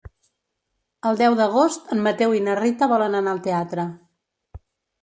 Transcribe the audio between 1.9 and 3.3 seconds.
en Mateu i na Rita volen